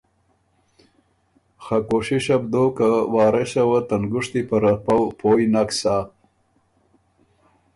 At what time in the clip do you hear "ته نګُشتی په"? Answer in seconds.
3.87-4.55